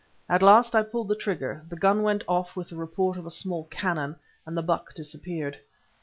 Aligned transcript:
At 0.27 0.41
last 0.41 0.73
I 0.73 0.81
pulled 0.81 1.09
the 1.09 1.15
trigger, 1.15 1.63
the 1.69 1.75
gun 1.75 2.01
went 2.01 2.23
off 2.27 2.55
with 2.55 2.69
the 2.69 2.75
report 2.75 3.17
of 3.17 3.27
a 3.27 3.29
small 3.29 3.65
cannon, 3.65 4.15
and 4.47 4.57
the 4.57 4.63
buck 4.63 4.95
disappeared. 4.95 5.59